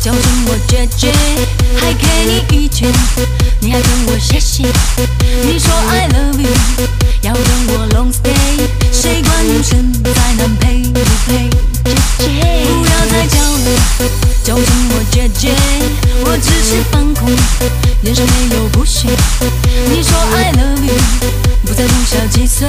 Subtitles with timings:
[0.00, 1.12] 叫声我姐姐，
[1.80, 2.90] 还给你一拳，
[3.60, 4.62] 你还跟我谢谢。
[5.42, 6.48] 你说 I love you，
[7.22, 8.32] 要跟我 long stay，
[8.92, 11.50] 谁管你生在南陪不陪？
[11.84, 13.66] 姐姐，不要再叫了，
[14.44, 15.52] 叫声我姐姐，
[16.24, 17.28] 我只是放空，
[18.02, 19.08] 人生没有不学。
[19.90, 20.94] 你说 I love you，
[21.66, 22.68] 不再不小几岁，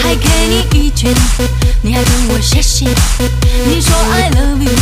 [0.00, 1.14] 还给你一拳，
[1.82, 2.86] 你还跟我谢谢。
[3.66, 4.72] 你说 I love you，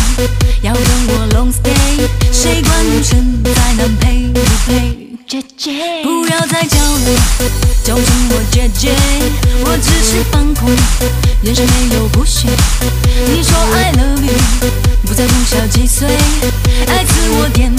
[0.63, 4.97] 要跟我 long stay，谁管女生在南陪不陪？
[5.27, 7.21] 姐姐，不要再叫了，
[7.85, 8.91] 叫声我姐姐，
[9.65, 10.69] 我只是放空，
[11.43, 12.49] 人生没有不屑。
[13.29, 14.35] 你说 I love you，
[15.07, 16.09] 不再不小几岁，
[16.89, 17.71] 爱自我颠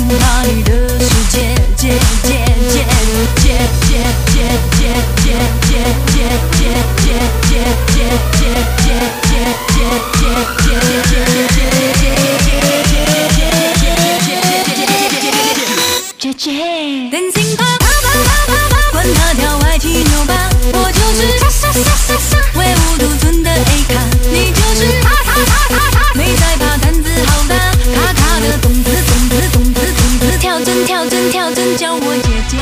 [31.31, 32.57] 跳针，叫我姐姐。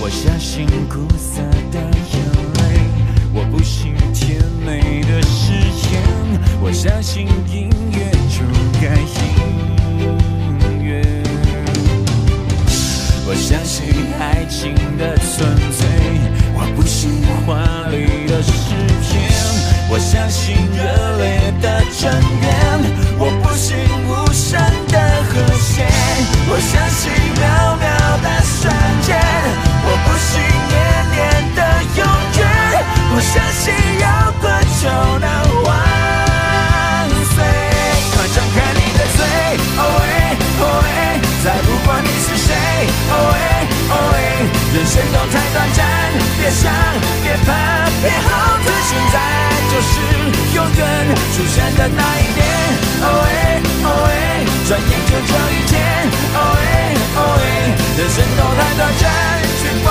[0.00, 2.16] 我相信苦涩的眼
[2.54, 2.80] 泪，
[3.34, 5.52] 我不信甜美的誓
[5.92, 6.00] 言，
[6.62, 8.40] 我相信音乐就
[8.80, 9.20] 该音
[10.82, 11.04] 乐，
[13.26, 13.84] 我相信
[14.18, 15.86] 爱情的纯粹，
[16.54, 18.50] 我不信华丽的诗
[19.02, 19.14] 篇，
[19.90, 22.48] 我相信热烈的正缘，
[23.20, 24.56] 我不信无声
[24.88, 24.96] 的
[25.26, 25.86] 和弦，
[26.48, 27.42] 我相信渺
[27.82, 27.84] 渺
[28.22, 28.70] 的瞬
[29.02, 29.18] 间。
[29.82, 30.38] 我不信
[30.70, 30.78] 年
[31.10, 31.18] 年
[31.56, 31.60] 的
[31.98, 32.00] 永
[32.38, 32.40] 远，
[33.10, 34.06] 我相信摇
[34.40, 34.46] 滚
[34.78, 34.86] 就
[35.18, 35.26] 能
[35.66, 35.68] 万
[37.34, 37.42] 岁。
[38.14, 39.18] 快张开你的嘴，
[39.76, 40.06] 哦喂
[40.62, 40.86] 哦喂，
[41.42, 42.54] 再不管你是谁，
[43.10, 43.36] 哦喂
[43.90, 44.16] 哦喂，
[44.78, 45.82] 人生都太短暂，
[46.38, 46.70] 别想
[47.24, 47.50] 别怕
[48.00, 48.30] 别后
[48.62, 49.18] 退，现在
[49.70, 49.90] 就是
[50.54, 50.80] 永远
[51.34, 52.27] 出现的那一，
[54.68, 55.80] 转眼就这一天，
[56.34, 56.60] 哦喂
[57.16, 57.42] 哦喂，
[57.96, 59.02] 人生都太短暂。
[59.56, 59.88] 去疯，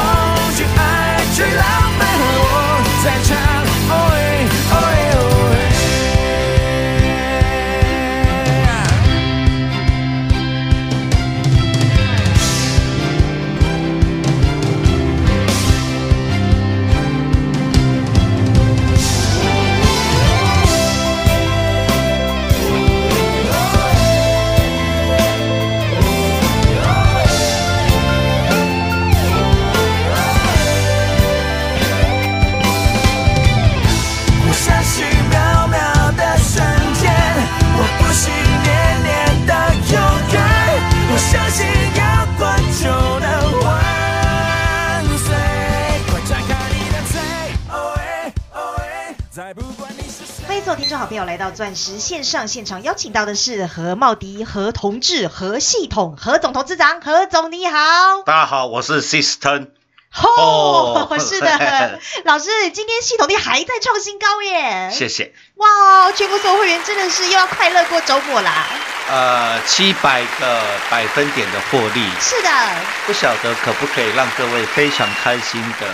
[0.55, 0.79] 去爱，
[1.33, 1.86] 去浪
[50.87, 57.77] 听众好朋友来到钻石线上现场，邀请到的是何茂迪、何同志、何系统、何总投资长，何总你好。
[58.25, 59.67] 大家好，我是 System
[60.15, 64.89] 哦，哦 是的，老师，今天系统力还在创新高耶！
[64.93, 65.33] 谢谢。
[65.55, 68.65] 哇，全国所有会员真的是又要快乐过周末啦！
[69.09, 72.49] 呃，七百个百分点的获利，是的，
[73.05, 75.87] 不晓得可不可以让各位非常开心的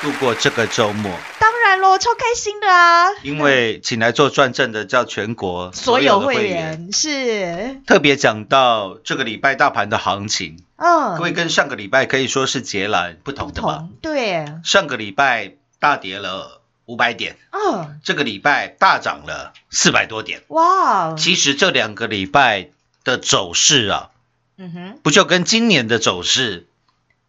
[0.00, 1.10] 度过这个周末？
[1.40, 3.08] 当然喽，超开心的啊！
[3.22, 13.78] 因为请来做转正的叫全国所有的会员是，特别讲到这个礼拜大盘的行情，嗯，各位跟上个礼拜可以说是截然不同的吧？
[13.78, 20.42] 同对，上个礼拜大跌了五百点，嗯，这个礼拜大涨了四百多点。
[20.46, 22.68] 哇，其实这两个礼拜
[23.02, 24.10] 的走势啊，
[24.58, 26.67] 嗯哼，不就跟今年的走势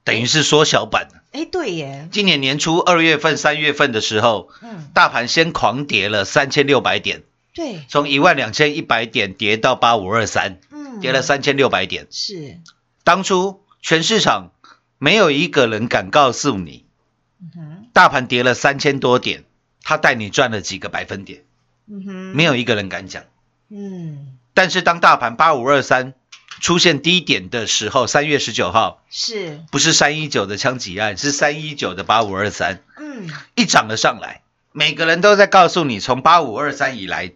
[0.04, 1.10] 等于是缩小版？
[1.32, 7.22] 哎，对耶，今年年初二月份、三月份的时候，嗯，大盘先狂跌了三千六百点，
[7.54, 12.08] 对，从一万两千一百点跌到八五二三，嗯，跌了三千六百点。
[12.10, 12.58] 是，
[13.04, 14.52] 当初全市场
[14.98, 16.86] 没有一个人敢告诉你，
[17.40, 19.44] 嗯哼，大盘跌了三千多点，
[19.84, 21.44] 他带你赚了几个百分点，
[21.88, 23.24] 嗯哼，没有一个人敢讲。
[23.70, 26.16] 嗯，但是当大盘八五二三
[26.60, 34.42] 出现低点的时候，三月十九号是，不是三一九的枪击案，是三一九的八五二三，嗯，一涨了上来，
[34.72, 37.32] 每个人都在告诉你，从八五二三以来，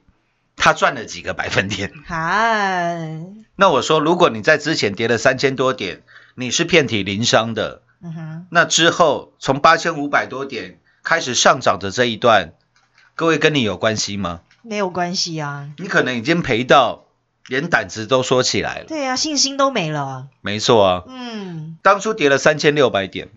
[0.55, 1.91] 他赚了几个百分点。
[2.05, 3.21] 嗨，
[3.55, 6.03] 那我说，如果你在之前跌了三千多点，
[6.35, 12.53] 你是遍体鳞伤的，嗯哼，那之后从八千五百多点开始上涨的这一段，
[13.15, 14.41] 各位跟你有关系吗？
[14.61, 17.02] 没有关系啊，你可能已经赔到
[17.47, 18.85] 连胆子都缩起来了。
[18.85, 23.29] 对啊，信心都没了，没错啊，嗯，当初跌了三千六百点，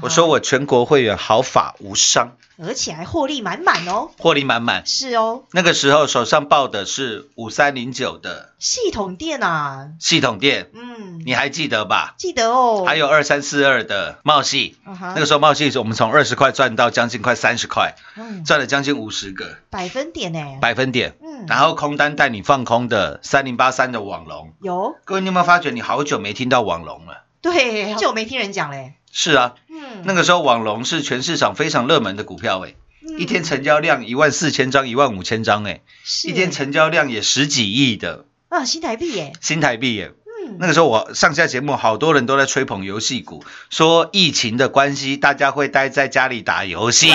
[0.00, 4.86] 我说我全国会员毫发无伤，而且还获利满满哦，获利满满。
[4.86, 8.52] 是哦，那个时候手上抱的是五三零九的。
[8.58, 12.14] 系统店啊，系统店，嗯，你还记得吧？
[12.16, 18.44] 记得哦，还有二三四二的茂系，啊那个时候茂系我们从二十块赚到将近快三十块，嗯。
[18.44, 19.56] 赚了将近五十个。
[19.68, 21.16] 百分点呢，百分点。
[21.20, 21.46] 嗯。
[21.48, 24.94] 然后空单带你放空的三零八三的网龙，有。
[25.04, 27.24] 各位你有没有发觉你好久没听到网龙了？
[27.40, 29.54] 对，好久没听人讲嘞，是啊，
[29.94, 33.18] 嗯，那个时候网龙是全市场非常热门的股票诶，嗯。
[33.18, 36.28] 一天成交量一万四千张、一万五千张诶，是。
[36.28, 40.12] 一天成交量也十几亿的啊新台币耶，新台币耶。
[40.44, 47.12] 嗯，那个时候我上下节目，好多人都在吹捧游戏股，说疫情的关系，大家会待在家里打游戏，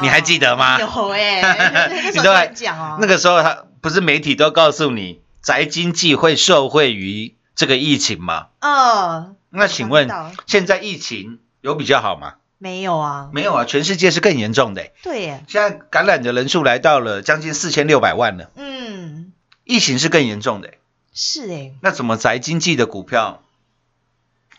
[0.00, 0.80] 你还记得吗？
[0.80, 8.46] 有哎， 你都还讲哦，那个时候他不是媒体都告诉你，宅经济会受惠于这个疫情吗？
[8.62, 10.08] 哦，那请问
[10.46, 12.34] 现在疫情有比较好吗？
[12.58, 14.92] 没有啊，没有啊，全世界是更严重的欸。
[15.02, 19.32] 对耶，现在感染的人数来到了将近四千六百万了，嗯，
[19.64, 20.78] 疫情是更严重的欸。
[21.14, 23.42] 是哎，那怎么宅经济的股票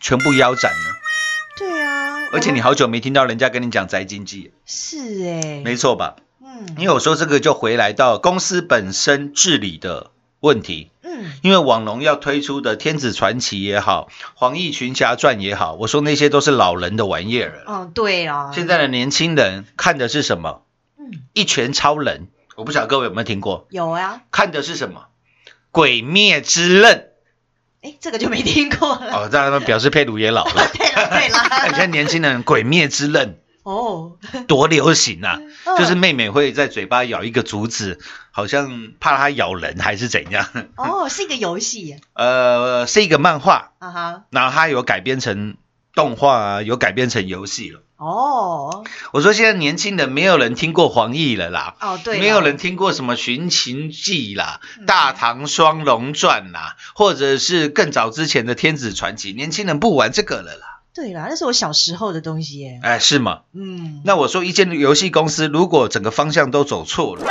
[0.00, 0.90] 全部腰斩呢？
[1.58, 6.16] 对啊，而且你好久没听到人家跟你讲宅经济，是哎，没错吧？
[6.44, 10.10] 嗯因为我说这个就回来到公司本身治理的
[10.40, 10.90] 问题。
[11.12, 17.62] 嗯因为网龙要推出的《天子传奇》也好，《黄奕群侠传》也好，我说那些都是老人的玩意儿了。
[17.66, 20.62] 嗯，对了，现在的年轻人看的是什么？
[20.98, 23.66] 嗯一拳超人，我不晓得各位有没有听过？
[23.70, 25.06] 有啊，看的是什么？
[25.70, 27.08] 鬼灭之刃
[27.82, 30.70] 哎，这个就没听过了，哦，让他们表示佩鲁也老了。
[30.72, 34.16] 对了对了 现在，年轻人鬼灭之刃哦，
[34.48, 35.38] 多流行啊！
[35.40, 37.98] 嗯就是妹妹会在嘴巴咬一个竹子，
[38.30, 40.46] 好像怕它咬人还是怎样？
[40.76, 45.56] 哦，是一个游戏 呃，是一个漫画，啊哈，然后它有改编成
[45.94, 47.80] 动画啊，有改编成游戏了。
[47.96, 60.71] 哦我说现在年轻人没有人听过黄奕了啦，哦对，没有人听过什么《寻秦记》啦，嗯大唐双龙传》啦，或者是更早之前的《天子传奇》，年轻人不玩这个了啦。
[60.94, 63.42] 对啦，那是我小时候的东西耶，哎，是吗？
[63.52, 67.26] 嗯，那我说一间游戏公司如果整个方向都走错了，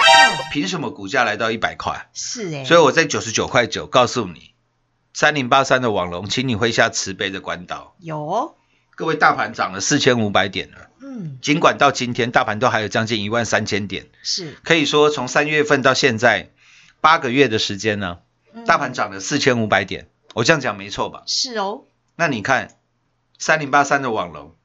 [0.52, 2.10] 凭什么股价来到一百块？
[2.14, 4.52] 是哎，所以我在九十九块九告诉你，
[5.14, 7.94] 三零八三的网龙，请你挥下慈悲的关刀。
[8.00, 8.56] 有哦，
[8.96, 16.50] 各位，大盘涨了四千五百点了，嗯，尽管到今天大盘都还有将近一万三千点，是可以说从三月份到现在
[17.00, 18.18] 八个月的时间呢，
[18.54, 20.08] 嗯大盘涨了四千五百点。
[20.34, 21.24] 我这样讲没错吧？
[21.28, 21.84] 是哦，
[22.16, 22.78] 那你看
[23.42, 24.56] 三零八三的网龙，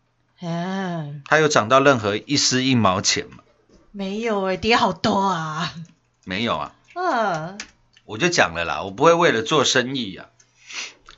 [0.42, 3.38] 嗯，它有涨到任何一丝一毛钱吗？
[3.90, 5.72] 没有哎，跌好多啊，
[6.26, 6.74] 没有啊。
[6.94, 7.56] 嗯，
[8.04, 10.26] 我就讲了啦，我不会为了做生意呀、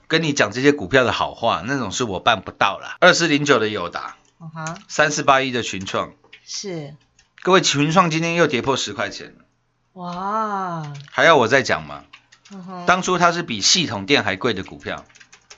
[0.06, 2.96] 跟你讲这些股票的好话，那种是我办不到啦。
[3.00, 6.12] 二四零九的友达，啊哈，三四八一的群创，
[6.44, 6.94] 是，
[7.42, 9.44] 各位群创今天又跌破十块钱了，
[9.94, 12.04] 哇，还要我再讲吗？
[12.86, 15.04] 当初它是比系统店还贵的股票，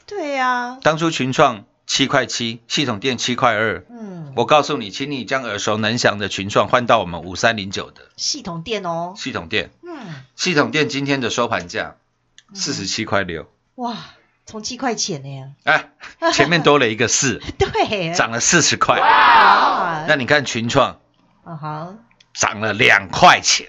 [0.06, 3.84] 对呀，当初群创七块七，系统店七块二。
[3.90, 8.02] 嗯，我告诉你，请你将耳熟能详的群创换到我们五三零九的。
[8.16, 9.72] 系统店哦，系统店。
[9.82, 11.96] 嗯，系统店今天的收盘价
[12.54, 13.96] 四十七块六，哇，
[14.46, 15.90] 从七块钱呢，哎，
[16.32, 19.00] 前面多了一个四， 对，涨了四十块。
[19.00, 21.00] 啊，那你看群创
[21.42, 21.94] 啊哈，
[22.32, 23.66] 涨了两块钱，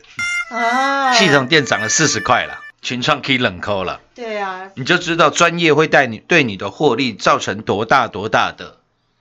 [0.51, 8.77] 啊，系统店涨了四十块了，群创可以冷扣了，对啊，你就知道专业会带你对你的获利造成多大多大的。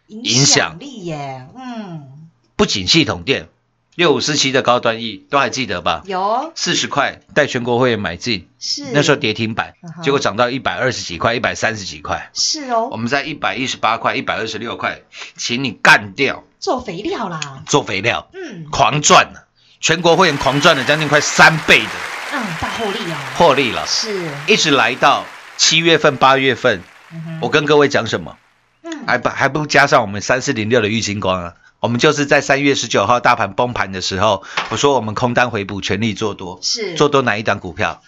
[0.09, 3.49] 影影响力耶，嗯，不仅系统店
[3.95, 6.03] 六五四七的高端 E 都还记得吧？
[6.05, 6.53] 有。
[6.55, 8.89] 四十块带全国会员买进，是。
[8.93, 12.29] 那时候跌停板嗯，结果涨到一百二十几块，一百三十几块。
[12.35, 15.01] 是哦，我们在一百一十八块、一百二十六块，
[15.35, 16.45] 请你干掉。
[16.59, 18.67] 做肥料啦，做肥料，嗯。
[18.71, 19.49] 狂赚了，
[19.81, 21.91] 全国会员狂赚了将近快三倍的
[22.33, 25.25] 嗯，大获利啊，获利了，是，一直来到
[25.57, 26.81] 七月份、八月份，
[27.13, 28.37] 嗯我跟各位讲什么？
[28.83, 31.55] 嗯，还不还不加上我们三四零六的玉金光啊？
[31.81, 36.95] 我们就是在三月十九号大盘崩盘的时候，我说我们空单回补，全力做多，是。
[36.95, 38.03] 做多哪一档股票？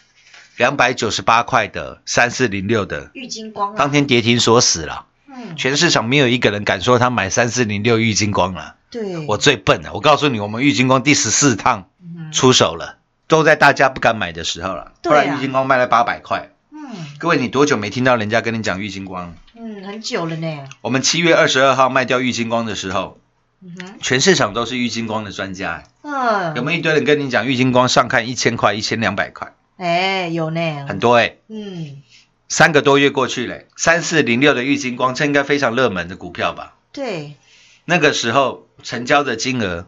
[0.59, 8.76] 两百九十八块的三四零六的，郁金光啊，当天跌停锁死了，嗯，全市场没有一个人敢说他买三四零六玉金光了。
[8.91, 11.88] 对，我最笨了，我告诉你，我们玉金光第十四趟
[12.31, 12.99] 出手了，
[13.33, 14.93] 都在大家不敢买的时候了。
[15.01, 15.23] 对啊。
[15.23, 16.51] 不然玉金光卖了八百块。
[16.71, 16.79] 嗯。
[17.19, 19.35] 各位，你多久没听到人家跟你讲玉金光？
[19.57, 23.19] 嗯，很久了呢，我们七月二十二号卖掉玉金光的时候，
[23.62, 32.03] 嗯哼，全市场都是玉金光的专家，嗯，有没有一堆人跟你讲玉金光上看一千块、一千两百块，哎，有呢，很多哎、嗯，
[32.49, 36.75] 三个多月过去嘞，三四零六的玉金光，这应该非常热门的股票吧？
[36.93, 37.37] 对，
[37.87, 39.87] 那个时候成交的金额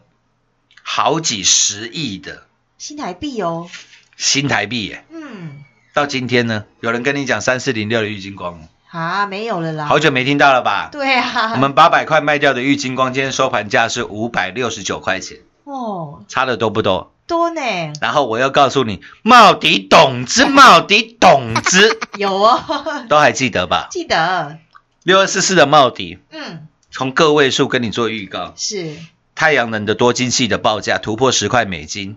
[0.83, 2.45] 好几十亿的
[2.79, 3.69] 新台币哦，
[4.17, 10.89] 新台币耶，嗯，到今天呢，有人跟你讲三四零六的玉金光，啊，没有了啦，好久没听到了吧？
[10.93, 16.25] 对啊，我们八百块卖掉的玉金光，今天收盘价是五百六十九块钱，哦。
[16.29, 17.13] 差的多不多？
[17.27, 17.61] 多呢，
[18.03, 22.63] 然后我要告诉你，茂迪董子，茂迪董子， 有哦，
[23.09, 23.89] 都还记得吧？
[23.91, 24.59] 记得，
[25.05, 28.97] 六二四四的茂迪，嗯，从个位数跟你做预告，是，
[29.35, 32.17] 太阳能的多晶系的报价突破十块美金，嗯，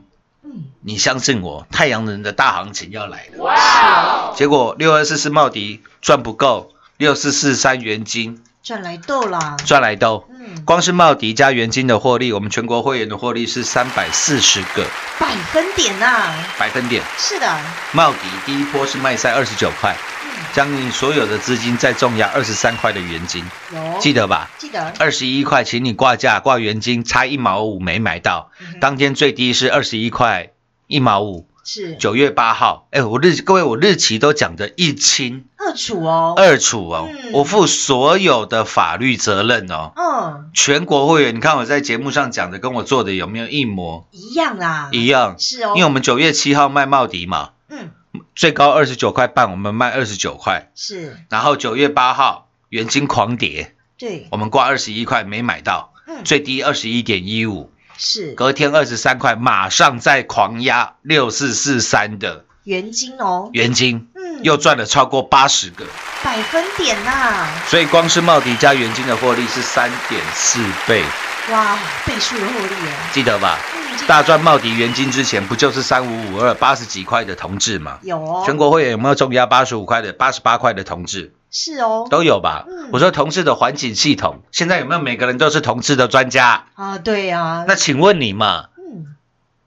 [0.82, 3.44] 你相信我，太阳能的大行情要来了。
[3.44, 10.28] 哇，结果六二四四茂迪赚不够，六四四三元金赚来豆啦，赚来豆。
[10.30, 14.86] 嗯，光是茂迪加元金的获利，我们全国会员的获利是三百四十个。
[15.18, 17.02] 百分点呐，百分点。
[17.18, 17.48] 是的，
[17.94, 19.96] 茂迪第一波是卖在二十九块，
[20.26, 23.42] 嗯，将你所有的资金再重压二十三块的元金，
[23.74, 24.50] 有，记得吧？
[24.58, 30.50] 记得，二十一块，请你挂价挂元金，差一毛五没买到，嗯当天最低是二十一块
[30.88, 31.48] 一毛五。
[31.68, 31.96] 是。
[31.98, 35.46] 九月八号，哎，我日各位我日期都讲得一清。
[35.58, 37.34] 二楚哦，二楚哦，嗯。
[37.34, 39.92] 我负所有的法律责任哦。
[39.98, 44.08] 嗯，全国会员，你看我在节目上讲的跟我做的有没有一模？
[44.12, 45.36] 一样啦，一样？
[45.38, 47.90] 是哦，因为我们九月七号卖茂迪嘛，嗯，
[48.34, 58.34] 最高二十九块半，我们卖二十九块，是，然后九月八号元金狂跌，对，我们挂二十一块没买到，嗯，最低二十一点一五，是。
[58.34, 65.86] 隔天二十三块，马上再狂压六四四三的原金哦，元金，嗯，又赚了超过八十个，
[66.24, 71.04] 百分点呐，所以光是茂迪加元金的获利是三点四倍，
[71.52, 73.58] 哇，倍数的获利耶，记得吧？
[73.76, 78.00] 嗯，大赚茂迪原金之前不就是三五五二八十几块的同志吗？
[78.04, 81.34] 有哦，全国会员有没有重压八十五块的、八十八块的同志？
[81.52, 82.66] 是哦，都有吧？
[82.68, 86.68] 嗯我说同志的环境系统，现在有没有每个人都是同志的专家？
[86.76, 89.16] 啊，对啊，那请问你嘛，嗯，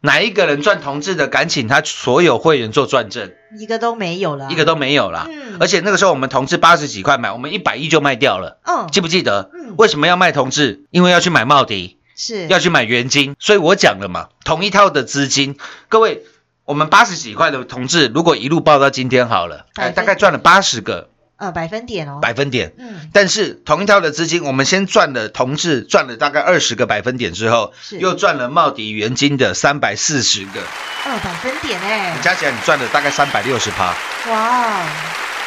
[0.00, 3.32] 哪一个人赚同志的，敢请他所有会员做转正？
[3.58, 5.26] 一个都没有了，一个都没有了。
[5.30, 9.50] 嗯而且那个时候我们同志八十几块买，我们一百亿就卖掉了，嗯，记不记得？
[9.52, 10.84] 嗯为什么要卖同志？
[10.90, 13.36] 因为要去买茂迪，是要去买元金。
[13.38, 15.56] 所以我讲了嘛，同一套的资金，
[15.88, 16.24] 各位，
[16.64, 21.10] 我们八十几块的同志，如果一路报到今天好了，哎，大概赚了八十个
[21.40, 22.72] 呃百分点哦，百分点。
[22.78, 27.98] 嗯，但是同一套的资金，我们先赚了同志赚了大概二十个百分点之后，是。
[27.98, 30.60] 又赚了茂迪元金的三百四十个，
[31.06, 33.94] 二百分点哎，加起来你赚了大概三百六十趴，
[34.30, 34.84] 哇，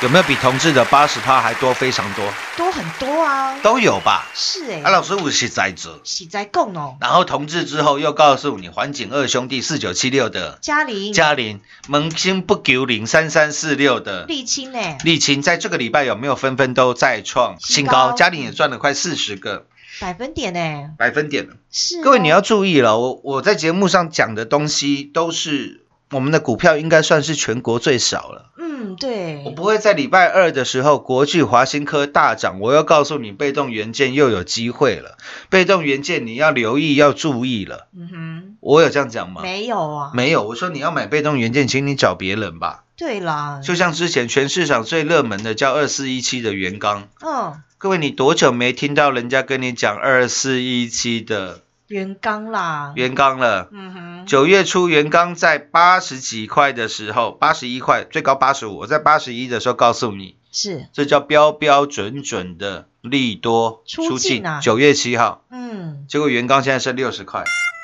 [0.03, 1.73] 有没有比同志的八十趴还多？
[1.73, 2.25] 非常多，
[2.57, 4.27] 多很多啊，都有吧？
[4.35, 10.59] 是哎，啊，老师我是在这，喜在供哦，然后同志之后又告诉你环景二兄弟四九七六的。
[10.61, 14.27] 嘉玲、嘉玲，萌新不九零三三四六的。
[14.27, 18.11] 沥青呢，沥青，在这个礼拜有没有纷纷都再创新新高？
[18.11, 19.67] 嘉玲也赚了快四十个。
[20.01, 21.47] 百分点呢，百分点。
[21.47, 21.53] 了。
[21.71, 22.01] 是哦。
[22.03, 25.82] 各位你要注意了，我我在节目上讲的东西都是
[26.13, 28.51] 我们的股票应该算是全国最少了。
[28.57, 35.17] 嗯，对我，不会在礼拜二的时候，国际、华新科大涨，我要告诉你，被动元件又有机会了。
[35.49, 37.87] 被动元件你要留意，要注意了。
[37.95, 39.41] 嗯哼我有这样讲吗？
[39.41, 42.83] 没有啊，没有，我说你要买被动元件，请你找别人吧。
[42.95, 53.67] 对啦，就像之前全市场最热门的叫二四一七的元刚，嗯，各位你多久没听到人家跟你讲二四一七的元刚啦，元刚了？
[53.71, 64.61] 嗯哼，九月初元刚在八十几块的时候，八十一块，最高八十五，我在八十一的时候告诉你，是，这叫标标准准的利多出境啊。
[64.61, 67.43] 九月七号，嗯，结果元刚现在剩六十块，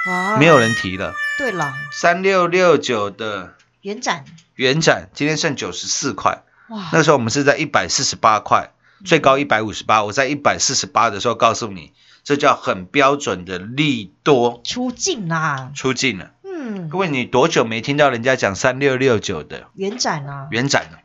[0.10, 1.14] 哇，没有人提了。
[1.38, 4.26] 对了，三六六九的元展，
[4.56, 8.72] 元展今天剩九十四块，哇，那时候我们是在一百四十八块，
[9.06, 10.04] 最高一百五十八。
[10.04, 11.92] 我在一百四十八的时候告诉你，
[12.24, 14.62] 这叫很标准的利多。
[14.64, 16.32] 出境啦，出境了。
[16.44, 16.90] 嗯。
[16.90, 19.68] 各，位，你多久没听到人家讲三六六九的？
[19.76, 21.00] 元展啊，元展了？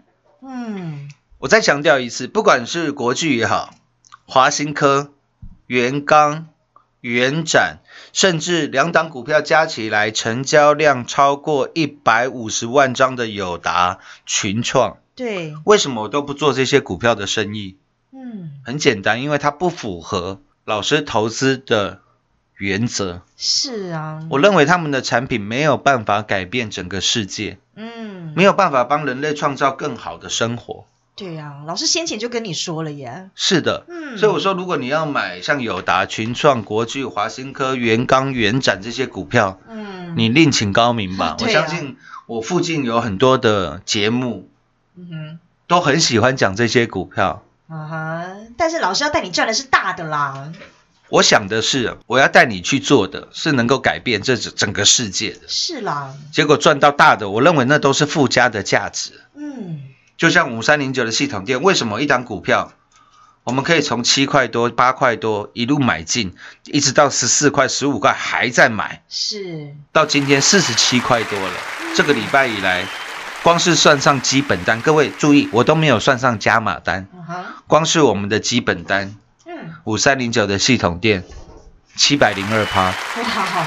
[0.47, 3.75] 嗯，我再强调一次，不管是国巨也好，
[4.27, 5.13] 华新科、
[5.67, 6.49] 元刚、
[7.01, 7.79] 元展，
[8.13, 17.79] 甚至两档股票加起来成交量超过一百五十万张的友达、群创，对，为什么我都不做这些股票的生意？
[18.13, 22.01] 嗯，很简单，因为它不符合老师投资的
[22.57, 23.23] 原则。
[23.37, 30.87] 是啊，我认为他们的产品没有办法改变整个世界，嗯，没有办法帮人类创造更好的生活。
[31.17, 34.19] 对呀、老师先前就跟你说了耶，是的，嗯。
[34.19, 41.37] 所以我说，如果你要买像友达、群创、国巨、华新科、元刚、元展这些股票，嗯，你另请高明吧。
[41.43, 44.49] 我相信我附近有很多的节目
[44.97, 45.39] 嗯哼。
[45.67, 47.43] 都很喜欢讲这些股票。
[47.69, 50.53] 哼，啊哈，但是老师要带你赚的是大的啦，
[51.09, 55.41] 我想的是，我要带你去做的是能够改变这整整个世界的。
[55.49, 59.21] 是啦，结果赚到大的，我认为那都是附加的价值。
[59.35, 59.83] 嗯，
[60.17, 62.73] 就像五三零九的系统店，为什么一档股票
[63.45, 71.55] 我们可以从七块多、八块多一路买进，一直到十四块、十五块还在买，是，到今天四十七块多了。
[71.95, 72.87] 这个礼拜以来，
[73.45, 77.07] 光是算上基本单，各位注意，我都没有算上加码单，
[77.67, 81.25] 光是我们的基本单，嗯，五三零九的系统店，
[81.95, 83.67] 七百零二趴，哇，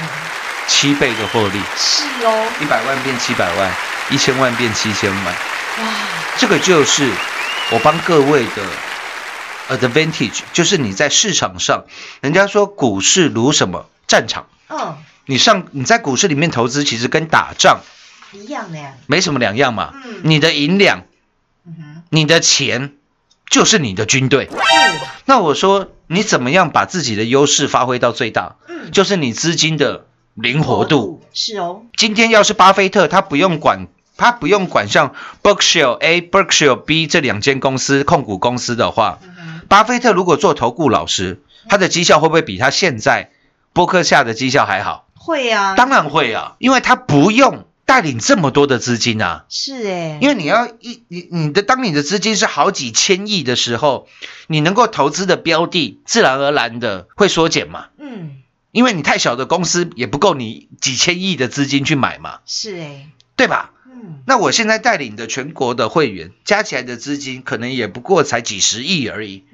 [0.66, 3.72] 七倍的获利，是哦，一百万变七百万，
[4.10, 5.24] 一千万变七千万。
[5.24, 5.94] 哇，
[6.38, 7.08] 这个就是
[7.70, 11.84] 我帮各位的 advantage，就是你在市场上，
[12.20, 17.82] 人家说股市如什么战场，嗯，你上你在股市里面投资，其实跟打仗
[18.32, 19.92] 一样的呀，没什么两样嘛。
[20.04, 21.04] 嗯你的银两，
[21.66, 22.94] 嗯哼，你的钱，
[23.48, 24.46] 就是你的军队。
[24.46, 24.60] 对，
[25.24, 28.56] 那我说，你怎么样把自己的优势发挥到最大？
[28.68, 31.22] 嗯，就是你资金的灵活度。
[31.32, 33.86] 是哦，今天要是巴菲特，他不用管，
[34.16, 43.30] 他不用管像 Berkshire A、Berkshire B 这两间公司控股公司的话，嗯，巴菲特如果做投顾老师，他的绩效会不会比他现在
[43.72, 45.06] 波克夏的绩效还好？
[45.14, 49.46] 会啊，当然会啊，因为他不用带领这么多的资金啊。
[49.48, 54.06] 是哎，因为你要一你你的当你的资金是好几千亿的时候，
[54.46, 57.86] 你能够投资的标的自然而然的会缩减嘛。
[57.98, 63.72] 嗯，因为你太小的公司也不够你几千亿的资金去买嘛，是哎，对吧？
[64.00, 69.44] 嗯，那我现在带领的全国的会员加起来的资金可能也不过才几十亿而已，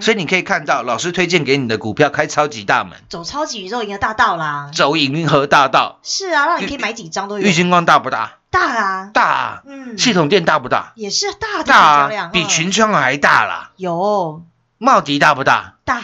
[0.00, 8.38] 所以你可以看到老师推荐给你的股票开超级大门，走超级宇宙银河大道啦，走银河大道，是啊，让你可以买几张都有玉，金光大不大？
[8.50, 10.92] 大啊，大啊，嗯，系统店大不大？
[10.94, 13.72] 也是大的大啊比嗯群创还大啦。
[13.76, 14.42] 有
[14.78, 15.74] 茂迪大不大？
[15.84, 16.02] 大，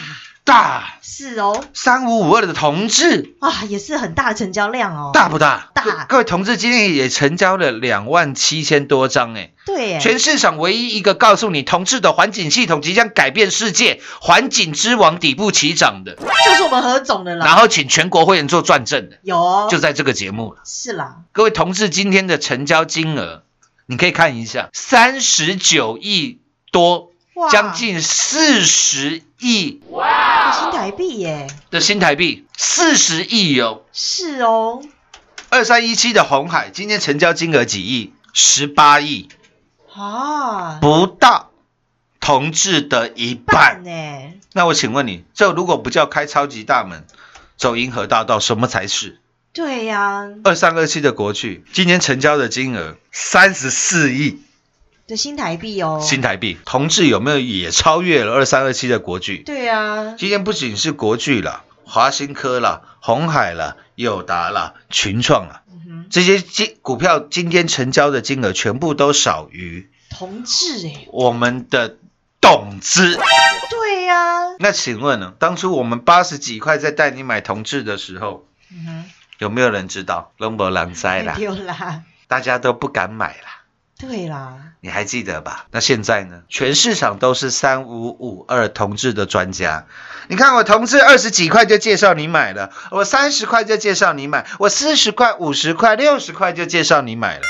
[0.51, 3.35] 大，是哦，三五五二的同志。
[3.39, 5.69] 啊，也是很大的成交量哦，大不大？
[5.73, 5.81] 大。
[5.81, 9.51] 各各位同志今天也成交了两万七千多张哎。
[9.65, 19.37] 对，全市场唯一一个告诉你同志的环境系统即将改变世界，环境之王底部起涨的，就是我们何总的啦，然后请全国会员做转正的，有。
[19.37, 20.61] 哦，就在这个节目了。
[20.65, 23.43] 是啦，各位同志今天的成交金额，
[23.85, 27.11] 你可以看一下，三十九亿多，
[27.49, 29.79] 将近四十亿。
[29.79, 30.40] 新
[30.81, 33.83] 台币耶，的新台币，四十亿哦。
[33.93, 34.81] 是哦，
[35.51, 38.13] 二三一七的红海今天成交金额几亿？
[38.33, 39.29] 十八亿，
[39.93, 41.51] 啊，不到
[42.19, 43.83] 同志的一半。
[43.83, 43.91] 呢，
[44.53, 47.05] 那我请问你，这如果不叫开超级大门，
[47.57, 49.19] 走银河大道，什么才是？
[49.53, 54.41] 对呀，二三二七的国巨今天成交的金额三十四亿
[55.11, 59.39] 的新台币哦，新台币，同志有没有也超越了二三二七的国巨？
[59.39, 71.97] 对啊，今天不仅是国巨了，华新科了，红海了，友达了，群创了，嗯，这些金股票今天成交的金额全部都少于同志哎，我们的
[72.39, 73.19] 董资。
[73.69, 75.33] 对呀，那请问呢？
[75.37, 78.45] 当初我们八十几块在带你买同志的时候，
[79.39, 80.31] 有没有人知道？
[80.37, 83.57] 龙博狼灾啦没，有啦，大家都不敢买啦。
[83.99, 85.67] 对啦，你还记得吧？
[85.71, 86.41] 那现在呢？
[86.49, 89.85] 全市场都是三五五二同志的专家。
[90.27, 97.43] 你看我同志二十几块就介绍你买了，我三十块就介绍你买，我四十块、五十块、六十块就介绍你买了，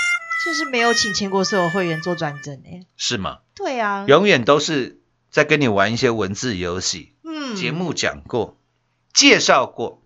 [0.46, 3.38] 就是没有请全国所有会员做转正哎，是吗？
[3.56, 7.14] 对啊，永远都是在跟你玩一些文字游戏。
[7.24, 8.58] 嗯节目讲过，
[9.14, 10.02] 介绍过，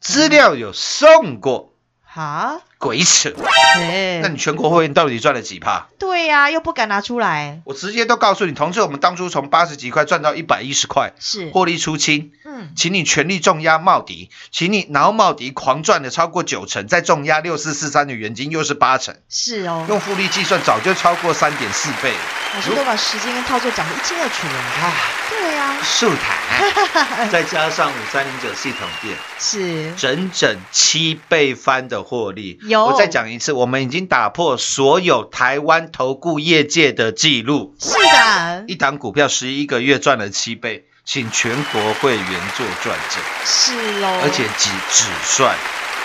[0.00, 1.72] 资料有送过，
[2.10, 3.34] 哈，鬼扯！
[3.74, 5.88] 哎那你全国会员到底赚了几趴？
[5.98, 12.32] 对呀，又不敢拿出来，我直接都告诉你，同志，我们当初从八十几块赚到一百一十块，是，获利出清。
[12.46, 22.18] 嗯，请你全力重压茂迪，请你然后茂迪狂赚了超过九成，再重压六四四三的原金又是八成，是哦，用复利计算早就超过三点四倍了。
[22.54, 24.94] 老师都把时间跟操作讲得一清二楚了，啊，
[25.82, 26.36] 数台
[27.30, 32.58] 再加上五三零九系统店，是，整整七倍翻的获利。
[32.62, 32.86] 有。
[32.86, 43.72] 我再讲一次，我们已经打破所有台湾投顾业界的记录，是的，一档股票十一个月赚了七倍，请全国会员做转正，是
[44.04, 45.54] 哦，而且只只算？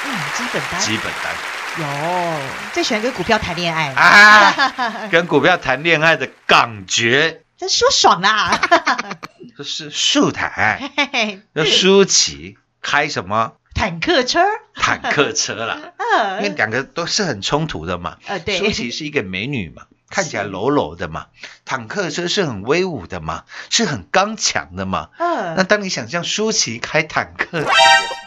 [0.06, 0.82] 嗯，基本单。
[0.82, 1.34] 基本单。
[1.76, 1.86] 有，
[2.72, 8.60] 最喜欢跟股票谈恋爱，啊， 跟股票谈恋爱的感觉，真说爽啦，
[9.58, 10.92] 这是树台，
[11.54, 14.42] 那舒淇开什么坦克车，
[14.76, 15.78] 坦克车啦？
[16.40, 18.18] 因为呃，两个都是很冲突的嘛。
[18.26, 21.28] 呃，对，舒淇是一个美女嘛，看起来柔柔的嘛，
[21.64, 25.08] 坦克车是很威武的嘛，是很刚强的嘛。
[25.18, 27.66] 那呃，当你想象舒淇开坦克，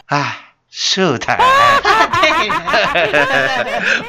[0.07, 1.37] 唉，树台，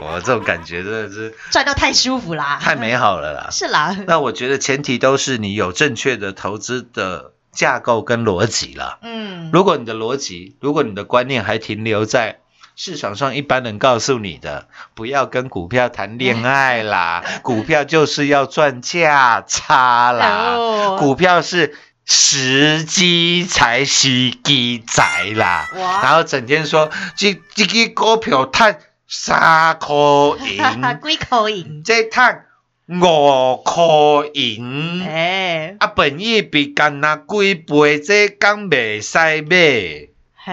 [0.01, 3.49] 我 这种感觉真的是赚到太舒服啦，太美好了啦。
[3.51, 8.99] 是啦，那我觉得前提都是你有正确的投资的架构跟逻辑啦。
[9.03, 12.41] 嗯，如果你的逻辑，如果你的观念还停留在
[12.75, 20.97] 市场上一般人告诉你的，不要跟股票谈恋爱啦， 股票就是要赚价差啦，哦。
[20.99, 21.77] 股票是
[22.11, 25.03] 时机才是机仔
[25.37, 26.03] 啦，哇。
[26.03, 29.95] 然后整天说这这个股票赚三块
[30.41, 30.57] 银，
[31.05, 32.47] 几块银，这赚
[32.87, 33.85] 五块
[34.33, 35.05] 银。
[35.07, 40.09] 哎，啊，本意比干那几倍，这刚袂使买。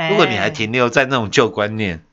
[0.09, 2.03] 如果你还，停留在那种旧观念，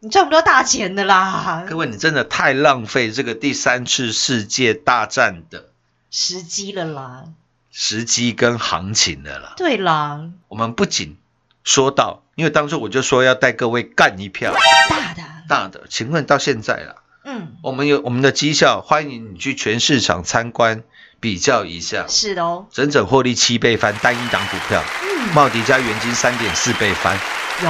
[0.00, 5.66] 你赚不到大钱的啦，各位，你真的太浪费这个第三次世界大战的
[6.10, 7.24] 时机了啦，
[7.72, 9.54] 时机跟行情了啦。
[9.56, 11.16] 对啦，我们不仅
[11.64, 14.54] 说到，因为当初我就说要带各位干一票。
[14.88, 20.84] 大的，大的，请问到现在了，嗯，我们有我们的绩效，欢迎你去全市场参观
[21.18, 27.18] 比较一下，是的哦，整整获利七倍翻，单一档股票，嗯，茂迪加元金三点四倍翻。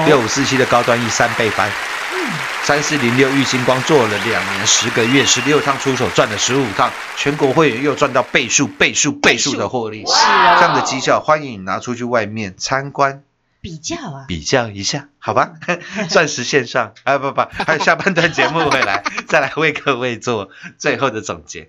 [0.07, 1.75] 六五四七的高端一三倍翻，嗯，
[2.65, 9.57] 三四零六玉金光做了两年十个月，十六趟出手赚了十五趟，全国会员又赚到倍数、倍数、倍数。
[9.57, 13.23] 的获利，是啊这样的绩效，欢迎你拿出去外面参观。
[13.61, 15.51] 比较啊，比较一下，好吧？
[16.11, 16.95] 钻石线上。
[17.05, 21.69] 啊，不不，还有下半段节目回来， 再来为各位做最后的总结。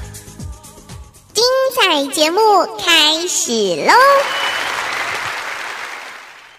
[1.71, 2.37] 精彩节目
[2.77, 3.93] 开始喽！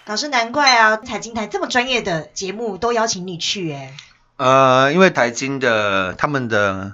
[0.07, 3.93] 老师难怪啊，财经台这么专业的节目都邀请你去，哎，
[4.37, 6.93] 呃，因为台金的他们的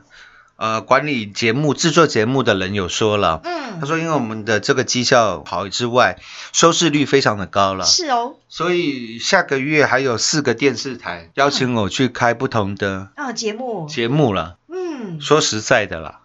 [0.58, 3.79] 呃管理节目、制作节目的人有说了，嗯。
[3.79, 6.17] 他，说因为我们的这个绩效好之外，
[6.51, 14.58] 收视率非常的高了，是哦，所以下个月还有四个电视台邀请我去开不同的啊，节目，节目了。
[14.67, 16.18] 嗯，说实在的啦，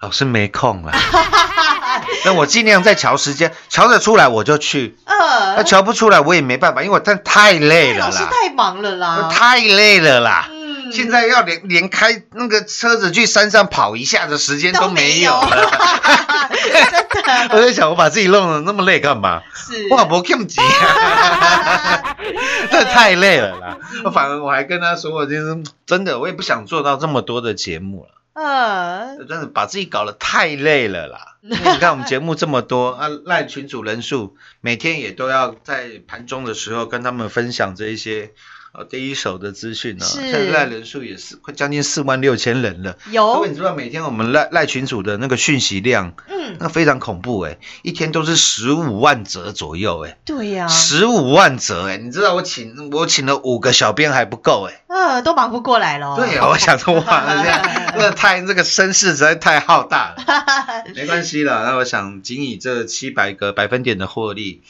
[0.00, 0.92] 老师没空啦。
[2.24, 10.48] 那我尽量再瞧时间，瞧得出来我就去，呃那呃，瞧不出来我也没办法，因为我真的太累了老师啦，太忙了啦，太累了啦。
[10.50, 15.70] 嗯，现在要连连开那个车子去山上跑一下的时间都没有都没了。
[16.66, 19.42] 真的我在想，我把自己弄得那么累干嘛？
[19.54, 22.16] 是，哇，不用急啊，
[22.70, 23.78] 这太累了啦。
[24.04, 28.15] 我反而我还跟他说，我就是真的，我也不想做到这么多的节目了。
[28.36, 31.36] 呃，真的把自己搞得太累了啦！
[31.40, 38.34] 因为你看我们节目这么多啊，赖群主人数每天也都要在盘中的时候跟他们分享这一些
[38.76, 40.04] 呃第一手的资讯呢。
[40.04, 42.92] 是现在赖人数也是快将近四万六千人了。
[43.06, 57.62] 各有位，你知道每天我们赖赖群主的那个讯息量，嗯，那非常恐怖哎、一天都是十五万则左右哎、对呀，十五万则哎、你知道我请我请了五个小编还不够哎、呃，都忙不过来了，对呀，我想说哇，这样
[57.96, 60.16] 那太这个声势实在太浩大了。
[60.94, 64.62] 没关系了，那我想仅以这七百个百分点的获利，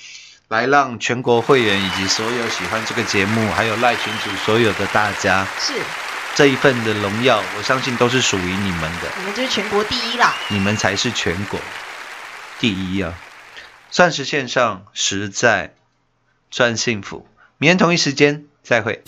[0.49, 5.73] 来让全国会员以及所有喜欢这个节目，还有赖群主所有的大家，是，
[6.37, 11.59] 这一份的荣耀，我相信都是属于你们的，你们就是全国第一啦，你们才是全国
[12.61, 13.15] 第一啊！
[13.91, 15.75] 钻石线上实在
[16.51, 17.29] 赚幸福，
[17.59, 19.03] 明天同一时间再会。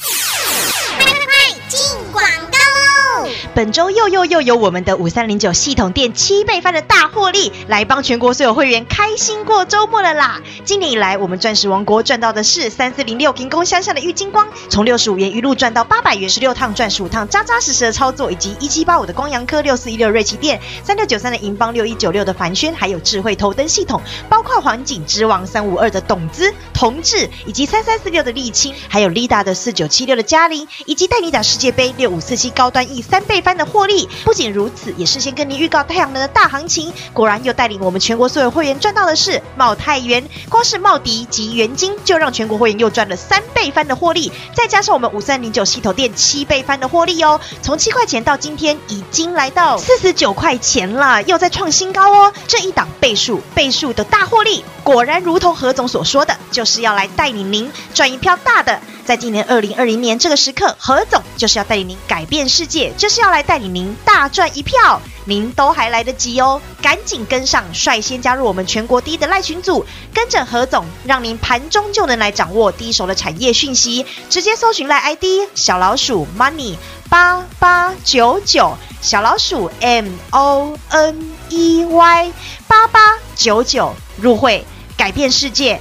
[3.58, 10.40] 本周又又又有我们的五三零九系统店七倍翻的大获利，来帮全国所有会员开心过周末了啦！
[10.64, 34.06] 今年以来，我们钻石王国赚到的是三四零六平工乡下的郁金光，从六十五元一路赚到八百元，十六趟赚十五趟，扎扎实实的操作，以及一七八五的光阳科、六四一六瑞奇店、三六九三的银邦、六一九六的凡轩，还有智慧头灯系统，包括环景之王三五二的董资、同志，以及三三四六的沥青，还有 Lida 的四九七六的嘉玲，以及带你打世界杯六五四七高端 E 三倍翻的获利。
[34.26, 52.30] 不仅如此，也事先跟您预告太阳能的大行情，果然又带领我们全国所有会员赚到的是茂泰元，光是茂迪及元金就让全国会员又赚了三倍翻的获利，再加上我们五三零九系统店七倍翻的获利哦，从七块钱到今天已经来到四十九块钱了，又在创新高哦。
[52.46, 58.78] 这一档倍数倍数的大获利，果然如同何总所说的，就是要来带领您赚一票大的。
[59.08, 65.00] 在今年二零二零年这个时刻，何总就是要带领您改变世界，就是要来带领您大赚一票。
[65.24, 74.04] 您都还来得及哦，赶紧跟上，率先加入我们全国第一的赖群组，跟着何总，让您盘中就能来掌握第一手的产业讯息。
[74.28, 76.76] 直接搜寻赖 ID 小老鼠 money
[77.08, 82.32] 八八九九，小老鼠 M O N E Y
[82.66, 83.00] 八八
[83.34, 84.66] 九九入会，
[84.98, 85.80] 改变世界。